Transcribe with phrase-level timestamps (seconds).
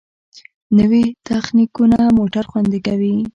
[0.77, 3.15] نوې تخنیکونه موټر خوندي کوي.